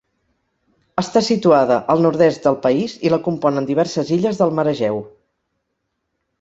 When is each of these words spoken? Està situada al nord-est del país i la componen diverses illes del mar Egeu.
Està 1.01 1.21
situada 1.27 1.77
al 1.95 2.01
nord-est 2.07 2.49
del 2.49 2.57
país 2.65 2.97
i 3.09 3.13
la 3.17 3.21
componen 3.29 3.71
diverses 3.71 4.13
illes 4.19 4.43
del 4.43 4.59
mar 4.61 4.69
Egeu. 4.77 5.01